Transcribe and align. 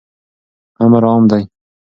امر 0.83 1.03
عام 1.09 1.23
دی. 1.31 1.43